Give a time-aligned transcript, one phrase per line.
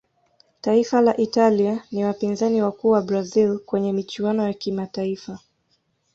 [0.61, 5.39] taifa la italia ni wapinzani wakuu wa brazil kwenye michuano ya kimataifa